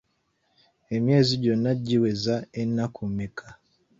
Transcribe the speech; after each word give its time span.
Emyezi 0.95 1.33
gyonna 1.43 1.71
giweza 1.85 2.35
ennaku 2.61 3.01
mmeka? 3.09 3.47